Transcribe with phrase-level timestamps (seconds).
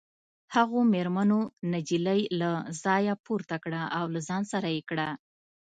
[0.55, 1.39] هغو مېرمنو
[1.71, 2.51] نجلۍ له
[2.83, 5.07] ځایه پورته کړه او له ځان سره یې کړه